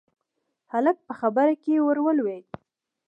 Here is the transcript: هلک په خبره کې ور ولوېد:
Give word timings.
هلک 0.73 0.97
په 1.07 1.13
خبره 1.19 1.53
کې 1.63 1.73
ور 1.85 1.97
ولوېد: 2.01 2.45